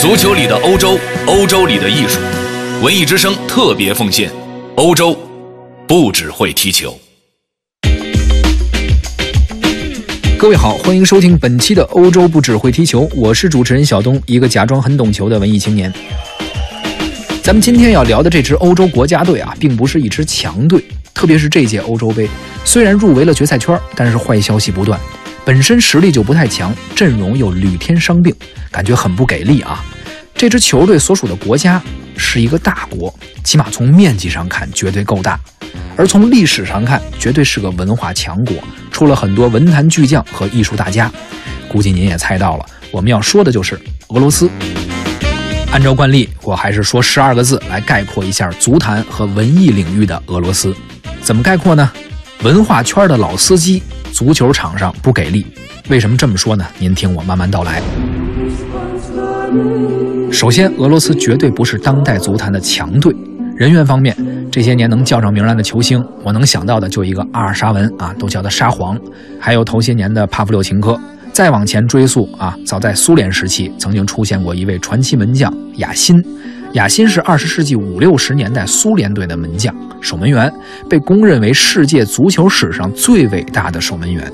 [0.00, 2.18] 足球里的欧洲，欧洲里的艺术，
[2.82, 4.30] 文艺之声特别奉献。
[4.76, 5.14] 欧洲
[5.86, 6.98] 不只会踢球。
[10.38, 15.92] 各位好，欢迎收听本期的《欧洲不只会踢球》，我是主持人小东，一个假装很懂球的文艺青年。
[17.42, 20.82] 咱们今天要聊的这支欧洲国家队啊，并不是一支强队，
[21.12, 22.26] 特别是这届欧洲杯，
[22.64, 24.98] 虽然入围了决赛圈，但是坏消息不断，
[25.44, 28.34] 本身实力就不太强，阵容又屡添伤病，
[28.70, 29.84] 感觉很不给力啊。
[30.34, 31.82] 这支球队所属的国家
[32.16, 35.38] 是一个大国，起码从面积上看绝对够大，
[35.96, 38.56] 而从历史上看，绝对是个文化强国，
[38.90, 41.10] 出了很多文坛巨匠和艺术大家。
[41.68, 44.50] 估计您也猜到了，我们要说的就是俄罗斯。
[45.72, 50.74] 按照惯例，我还是说十二个字来概括一下足坛和文艺领域的俄罗斯。
[51.22, 51.90] 怎么概括呢？
[52.42, 53.82] 文化圈的老司机，
[54.12, 55.46] 足球场上不给力。
[55.88, 56.64] 为什么这么说呢？
[56.78, 57.80] 您听我慢慢道来。
[60.30, 63.14] 首先，俄罗斯绝对不是当代足坛的强队。
[63.56, 64.16] 人员方面，
[64.50, 68.98] 这些年能叫上名来的球星，我能想到的就一个阿尔沙文啊，都叫他沙皇，
[69.38, 70.98] 还有头些年的帕夫柳琴科。
[71.32, 76.24] 再往前追溯啊，早在苏联时期，曾经出现过一位传奇门将雅辛。
[76.74, 80.52] 雅辛是二十世纪五六十年代苏联队的门将、守门员，
[80.88, 84.30] 被公认为世界足球史上最伟大的守门员。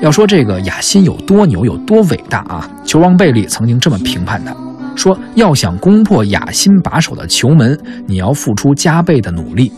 [0.00, 4.56] 要说这个雅辛有多牛、有多伟大啊，球王贝利曾经这么评判他：
[4.96, 9.70] 说要想攻破雅辛把守的球门，你要付出加倍的努力。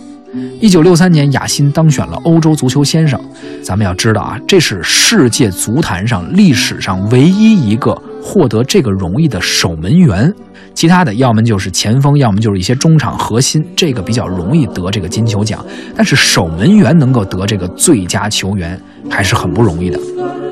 [0.61, 3.21] 一九六三年，雅辛当选了欧洲足球先生。
[3.63, 10.35] 咱们要知道啊，这是世界足坛上历史上唯一一个获得这个荣誉的守门员。
[10.75, 15.65] 其他的要么就是前锋，要么就是一些中场核心，这个比较容易得这个金球奖。
[15.95, 19.99] 但是守门员能够得这个最佳球员，还是很不容易的。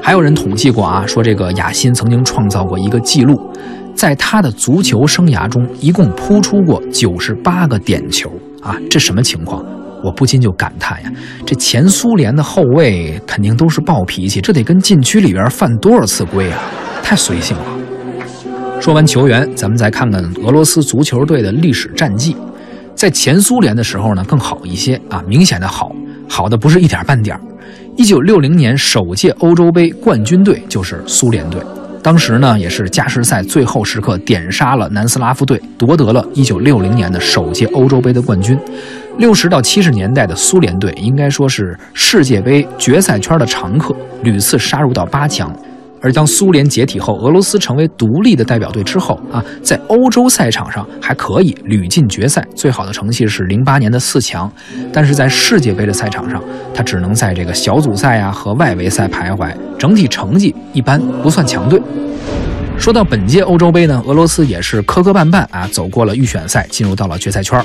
[0.01, 3.41] 还有人统计过啊，说这个雅辛曾经创造过一个记录，
[3.95, 8.31] 在他的足球生涯中，一共扑出过九十八个点球
[8.63, 9.65] 啊，这什么情况？
[10.03, 11.11] 我不禁就感叹呀，
[11.47, 16.61] 这前苏联的后卫肯定都是暴脾气，这得跟禁区里边犯多少次规啊？
[17.05, 17.63] 太随性了。
[18.81, 22.35] 说完球员，咱们再看看俄罗斯足球队的历史战绩。
[22.95, 25.95] 在前苏联的时候呢，更好一些啊，明显的好，
[26.29, 27.43] 好的不是一点半点儿。
[27.97, 31.61] 一九六零年首届欧洲杯冠军队就是苏联队，
[32.03, 38.59] 当时呢也是加时赛最后时刻点杀了南斯拉夫队，夺得了一九六零年的首届欧洲杯的冠军。
[39.19, 45.55] 六十到七十年代的苏联队应该说是世界杯决赛圈的常客，屡次杀入到八强。
[46.05, 54.53] 而当苏联解体后，俄罗斯成为独立的代表队之后啊，在欧洲赛场上还可以屡进决赛，最好的成绩是零八年的四强。
[54.93, 56.45] 但是在世界杯的赛场上，
[56.75, 61.81] 他只能在这个小组赛啊和外围赛徘徊，整体成绩一般，不算强队。
[62.79, 67.65] 说到本届欧洲杯呢，俄罗斯也是磕磕绊绊啊，走过了预选赛，进入到了决赛圈。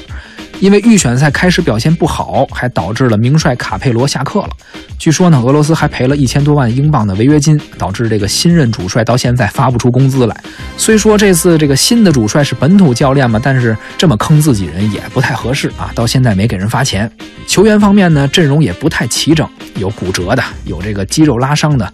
[0.62, 4.50] 因为预选赛开始表现不好，还导致了名帅卡佩罗下课了。
[4.98, 10.36] 据说呢，俄罗斯还赔了一千多万英镑的违约金，导致这个新任主帅到现在发不出工资来。
[10.76, 15.92] 虽说这次这个新的主帅是本土教练嘛，但是这么坑自己人也不太合适啊。
[15.96, 17.10] 到现在没给人发钱。
[17.48, 21.94] 球员方面呢，阵容也不太齐整，有骨折的，有这个肌肉拉伤的，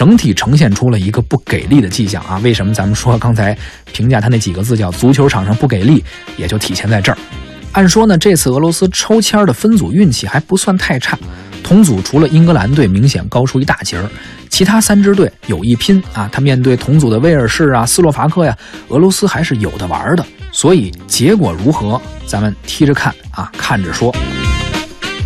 [0.00, 2.40] 整体呈现出了一个不给力的迹象啊。
[2.42, 3.54] 为什么咱们说刚才
[3.92, 6.02] 评价他那几个字叫足球场上不给力，
[6.38, 7.18] 也就体现在这儿。
[7.72, 11.18] 按说呢，这次俄罗斯抽签的分组运气还不算太差，
[11.62, 14.08] 同组除了英格兰队明显高出一大截儿，
[14.48, 16.26] 其他三支队有一拼啊。
[16.32, 18.56] 他面对同组的威尔士啊、斯洛伐克呀，
[18.88, 20.24] 俄罗斯还是有的玩的。
[20.50, 24.10] 所以结果如何，咱们踢着看啊，看着说。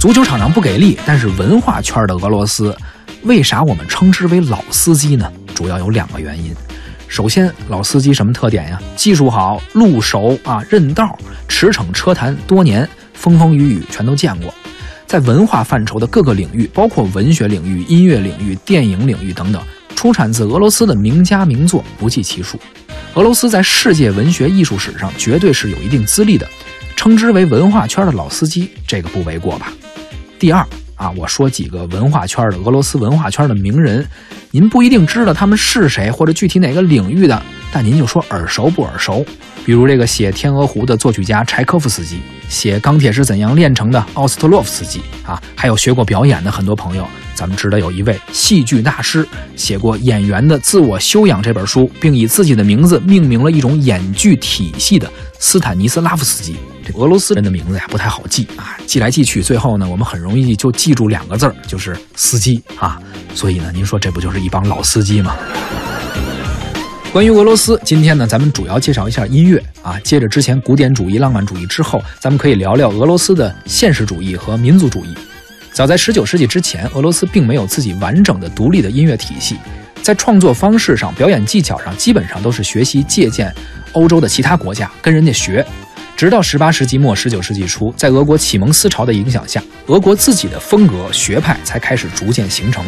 [0.00, 2.76] 足球场上不给力，但是文化圈的俄罗斯，
[3.24, 5.30] 为啥我们称之为老司机呢？
[5.54, 6.54] 主要有两个原因。
[7.08, 8.80] 首先，老司机什么特点呀？
[8.96, 11.18] 技术好，路熟啊，认道，
[11.48, 14.52] 驰骋车坛多年，风风雨雨全都见过。
[15.06, 19.62] 在文化范畴的各个领域，包括文学领域、音乐领域、电影领域等等，
[19.94, 22.58] 出产自俄罗斯的名家名作不计其数。
[23.14, 26.48] 俄罗斯在世界文学艺术史上绝对是有一定资历的，
[26.96, 29.72] 称之为文化圈的老司机，这个不为过吧？
[30.38, 30.66] 第二
[30.96, 34.06] 啊，我说几个文化圈的俄罗斯文化圈的名人，
[34.50, 37.42] 您不一定知道他们是谁或者具体哪个领域的，
[37.72, 39.24] 但您就说耳熟不耳熟？
[39.64, 49.26] 比如这个写《天鹅湖》的作曲家柴科夫斯基，写《钢铁是怎样炼成的》奥斯特洛夫斯基啊，还有学过表演的很多朋友，咱们知道有一位戏剧大师，
[49.56, 56.56] 写过《演员的自我修养》这本书，并以自己的名字命名了一种演剧体系的斯坦尼斯拉夫斯基。
[56.84, 63.00] 这俄罗斯人的名字呀不太好记啊，记来记去，最后呢我们很容易就记住两个字儿，就是司机啊。
[63.34, 65.34] 所以呢，您说这不就是一帮老司机吗？
[67.10, 69.98] 关于俄罗斯，今天呢，咱们主要介绍一下音乐啊。
[70.00, 75.14] 接着之前古典主义、浪漫主义之后，咱们可以聊聊俄罗斯的现实主义和民族主义。
[75.72, 79.56] 早在十九世纪之前，俄罗斯并没有自己完整的独立的音乐体系，
[80.02, 83.54] 在创作方式上、表演技巧上，基本上都是学习借鉴
[83.92, 85.64] 欧洲的其他国家，跟人家学。
[86.16, 92.84] 直到18世纪末、19世纪初，在俄国启蒙思潮的影响下，俄国自己的风格学派才开始逐渐形成。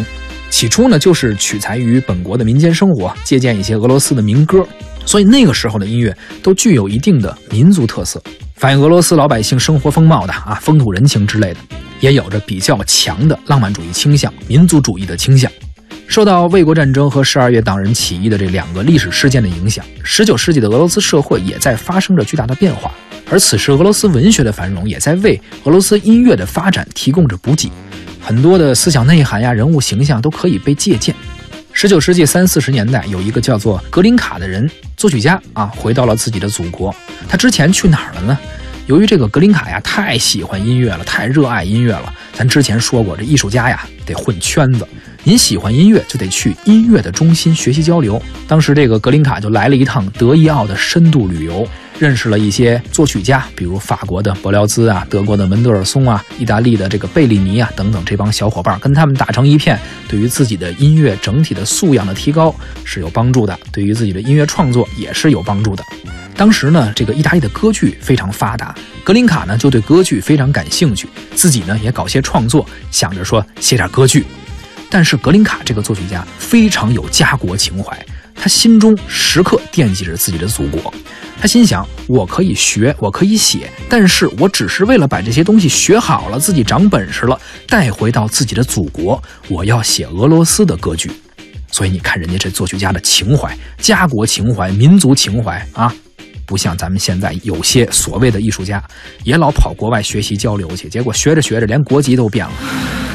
[0.48, 4.64] 起初呢，就是取材于本国的民间生活，借鉴一些俄罗斯的民歌，
[5.04, 8.22] 所以那个时候的音乐都具有一定的民族特色，
[8.54, 11.58] 反映俄罗斯老百姓生活风貌的啊，风土人情之类的，
[11.98, 15.50] 也有着比较强的浪漫主义倾向、民族主义的倾向。
[16.06, 22.90] 受到卫国战争和十二月党人起义的这两个历史事件的影响，十九世纪的俄罗斯社会也在发生着巨大的变化，
[23.28, 27.70] 而此时俄罗斯文学的繁荣也在为俄罗斯音乐的发展提供着补给。
[28.20, 31.14] 很多的思想内涵呀、人物形象都可以被借鉴。
[31.72, 36.94] 十九世纪三四十年代，有一个叫做格林卡的人，作曲家啊，回到了自己的祖国。
[37.28, 38.38] 他之前去哪儿了呢？
[38.86, 42.14] 由于这个格林卡呀，太喜欢音乐了，太热爱音乐了。
[42.32, 44.88] 咱之前说过，这艺术家呀，得混圈子。
[45.26, 48.22] 您喜欢音乐，就得去音乐的中心学习交流。
[48.46, 51.66] 当时这个格林卡就来了一趟德意奥的深度旅游。
[51.98, 59.76] 认识了一些作曲家，比如法国的柏辽兹啊，德国的门德尔松啊，意大利的这个贝利尼啊等等，这帮小伙伴跟他们打成一片，
[60.06, 65.82] 对于自己的音乐整体的素养的提高是有帮助的，对于自己的音乐创作也是有帮助的。
[66.36, 74.24] 当时呢，这个意大利的歌剧非常发达，格林卡呢就对歌剧非常感兴趣，自己呢也搞些创作，想着说写点歌剧。
[74.90, 77.96] 但是格林卡这个作曲家非常有家国情怀。
[78.38, 80.92] 他心中时刻惦记着自己的祖国，
[81.40, 89.20] 他心想：我可以学，我可以写，但是我只是为了把这些东西学好了，自己长本事了，带回到自己的祖国。
[89.48, 91.10] 我要写俄罗斯的歌剧。
[91.72, 95.92] 所以你看，人家这作曲家的情怀、家国情怀、民族情怀啊，
[96.44, 98.82] 不像咱们现在有些所谓的艺术家，
[99.24, 102.52] 也老跑国外学习交流去，结果学着学着连国籍都变了。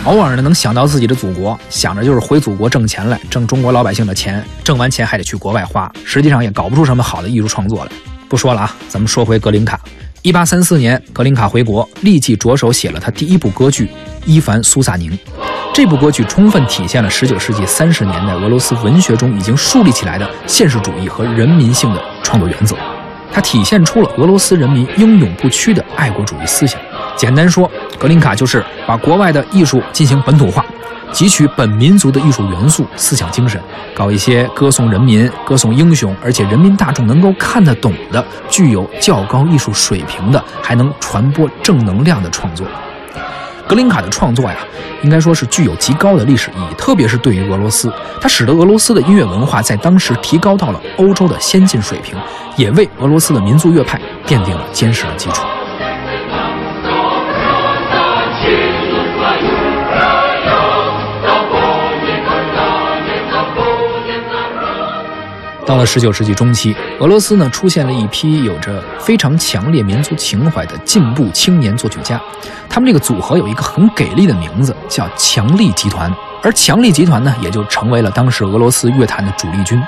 [0.05, 7.91] 偶尔呢，能想到自己的祖国，想着就是回祖国挣钱来，挣中国老百姓的钱，挣完钱还得去国外花，实际上也搞不出什么好的艺术创作来。
[8.27, 9.79] 不说了啊，咱们说回格林卡。
[10.23, 13.85] 一八三四年，格林卡回国，立即着手写了他第一部歌剧
[14.25, 15.11] 《伊凡苏萨宁》。
[15.71, 22.75] 这部歌剧充分体现了十九世纪三十年代俄罗斯文学中已经树立起来的现实主义和人民性的创作原则。
[23.31, 26.81] 它体现出了俄罗斯人民英勇不屈的爱国主义思想。
[27.15, 27.69] 简单说，
[27.99, 30.65] 格林卡就是把国外的艺术进行本土化，
[31.13, 33.61] 汲取本民族的艺术元素、思想精神，
[33.93, 42.65] 搞一些歌颂人民、歌颂英雄，而且人民大众能够看得懂的、具有较高艺术水平的，还能传播正能量的创作。
[43.67, 44.57] 格林卡的创作呀，
[45.01, 52.17] 应该说是具有极高的历史意义，特别是对于俄罗斯，它使得俄罗斯的音乐文化在当时提高到了欧洲的先进水平，
[52.57, 55.45] 也为俄罗斯的民族乐派奠定了坚实的基础。
[65.71, 72.21] 到了十九世纪中期，俄罗斯呢出现了一批有着非常强烈民族情怀的进步青年作曲家，
[72.67, 76.13] 他们这个组合有一个很给力的名字，叫强力集团。
[76.43, 79.81] 而强力集团呢，也就成为了当时俄罗斯乐坛的主力军。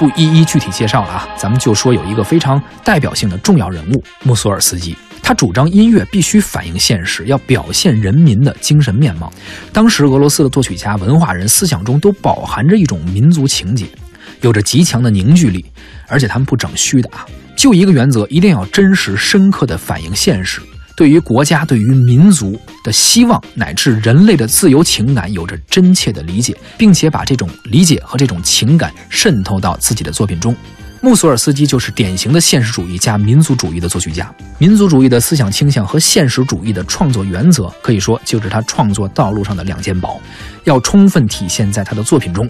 [0.00, 9.32] 不一一具体介绍了啊，咱们就说有一个非常代表性的重要人物穆索尔斯基，他主张音乐必须反映现实，要表现人民的精神面貌。
[9.72, 13.86] 当时俄罗斯的作曲家、文化人思想中都饱含着一种民族情结。
[14.44, 15.64] 有着极强的凝聚力，
[16.06, 17.24] 而且他们不整虚的啊，
[17.56, 20.60] 就一个原则，一定要真实深刻的反映现实，
[20.94, 30.54] 对于国家、对于民族的希望乃至人类的自由情感有着真切的理解，并且把这种理解和这种情感渗透到自己的作品中。
[31.00, 40.18] 穆索尔斯基就是典型的现实主义加民族主义的作曲家，民族主义的思想倾向和现实主义的创作原则，可以说就是他创作道路上的两件宝，
[40.64, 42.48] 要充分体现在他的作品中。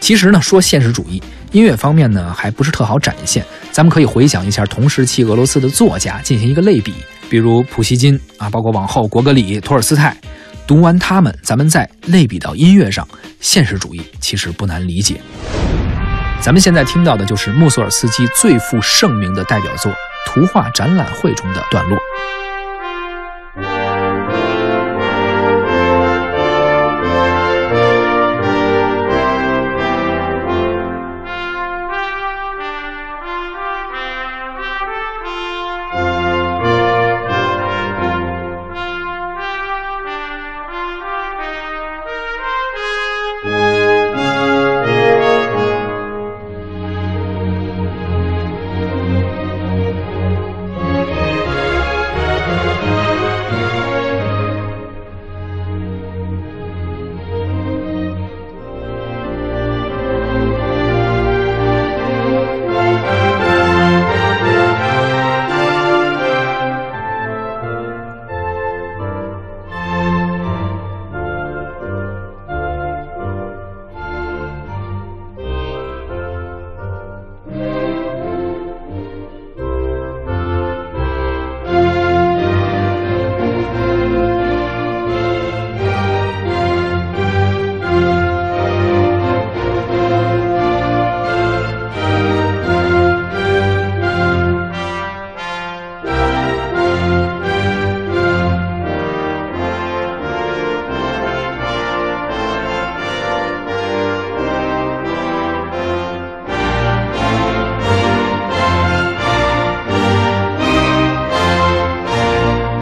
[0.00, 1.22] 其实呢，说现实主义
[1.52, 3.44] 音乐方面呢，还不是特好展现。
[3.72, 6.94] 咱们可以回想一下同时期俄罗斯的作家，进行一个类比，
[7.28, 10.16] 比如普希金啊，包括往后果戈里、托尔斯泰。
[10.66, 13.06] 读完他们，咱们再类比到音乐上，
[13.40, 15.20] 现实主义其实不难理解。
[16.40, 19.92] 咱们现在听到的就是穆索尔斯基最负盛名的代表作
[20.26, 21.98] 《图画展览会》中的段落。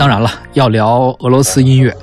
[0.04, 1.96] 当然了，要聊俄罗斯音乐。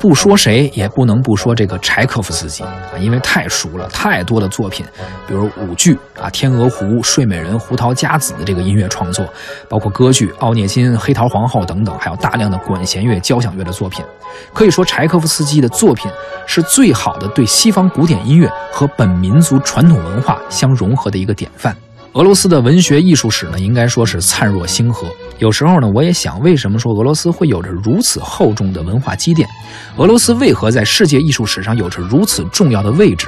[0.00, 4.84] 不说谁也不能不说这个柴可夫斯基啊，因为太熟了，太多的作品，
[5.28, 9.24] 比如舞剧啊《天鹅湖》《睡美人》《胡桃夹子》的这个音乐创作，
[9.68, 14.04] 包括歌剧《奥涅金》《黑桃皇后》等等，还有大量的管弦乐、交响乐的作品。
[14.52, 16.10] 可以说，柴可夫斯基的作品
[16.48, 21.74] 是最好的对西方古典音乐和本民族传统文化相融合的一个典范。
[22.14, 25.08] 俄罗斯的文学艺术史呢，应该说是灿若星河。
[25.38, 29.48] 有时候呢，我也想，为什么说俄罗斯会有着如此厚重的文化积淀？
[29.96, 33.26] 俄罗斯为何在世界艺术史上有着如此重要的位置？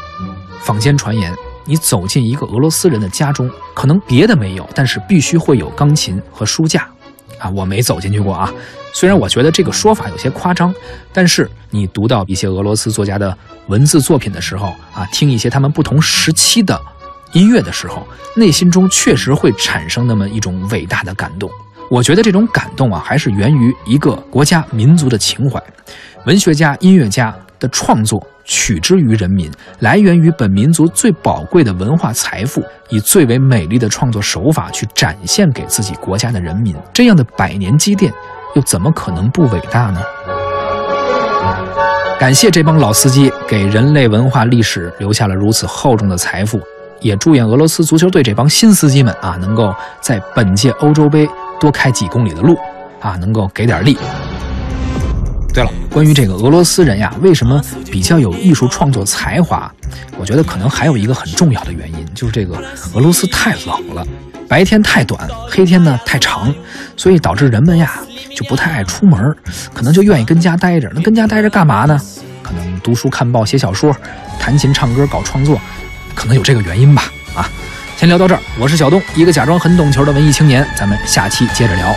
[0.61, 6.89] 坊间传言，你走进一个俄罗斯人的家中，可能别的没有，但是必须会有钢琴和书架。
[7.41, 8.55] 啊，我没走进去过啊。
[8.93, 10.73] 虽然我觉得这个说法有些夸张，
[11.13, 16.81] 但是你读到一些俄罗斯作家的文字作品的时候，啊，听一些他们不同时期的。
[17.37, 21.51] 音乐的时候，内心中确实会产生那么一种伟大的感动。
[21.91, 25.63] 我觉得这种感动啊，还是源于一个国家民族的情怀。
[26.25, 36.75] 文学家、音乐家的创作取之于人民，来源于本民族最宝贵的文化财富，以最为美丽的创作手法去展现给自己国家的人民。
[36.95, 38.11] 这样的百年积淀，
[38.55, 40.01] 又怎么可能不伟大呢？
[42.19, 46.59] 感谢这帮老司机，给人类文化历史留下了如此厚重的财富。
[47.01, 51.29] 也祝愿俄罗斯足球队这帮新司机们啊，能够在本届欧洲杯
[51.61, 52.57] 多开几公里的路，
[53.01, 53.97] 啊，能够给点力。
[55.53, 57.61] 对了，关于这个俄罗斯人呀，为什么
[57.91, 59.73] 比较有艺术创作才华？
[60.19, 62.63] 我觉得可能还有一个很重要的原因，就是这个
[62.95, 64.07] 俄罗斯太冷了，
[64.49, 66.55] 白天太短，黑天呢太长，
[66.97, 68.01] 所以导致人们呀
[68.35, 69.35] 就不太爱出门，
[69.73, 70.91] 可能就愿意跟家待着。
[70.95, 71.99] 那跟家待着干嘛呢？
[72.43, 73.97] 可能读书、看报、写小说、
[74.39, 75.59] 弹琴、唱歌、搞创作。
[76.17, 77.49] 可能有这个原因吧，啊，
[77.97, 78.41] 先聊到这儿。
[78.59, 81.95] 我是小东，一个假装很懂球的文艺青年，咱们下期接着聊。